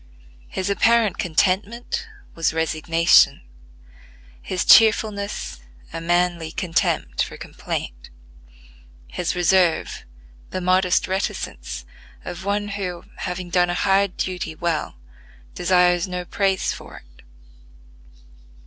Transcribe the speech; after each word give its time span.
His 0.47 0.67
apparent 0.67 1.19
contentment 1.19 2.07
was 2.33 2.55
resignation; 2.55 3.43
his 4.41 4.65
cheerfulness, 4.65 5.59
a 5.93 6.01
manly 6.01 6.51
contempt 6.51 7.23
for 7.23 7.37
complaint; 7.37 8.09
his 9.09 9.35
reserve, 9.35 10.03
the 10.49 10.59
modest 10.59 11.07
reticence 11.07 11.85
of 12.25 12.43
one 12.45 12.69
who, 12.69 13.03
having 13.17 13.51
done 13.51 13.69
a 13.69 13.75
hard 13.75 14.17
duty 14.17 14.55
well, 14.55 14.95
desires 15.53 16.07
no 16.07 16.25
praise 16.25 16.73
for 16.73 16.97
it. 17.05 17.23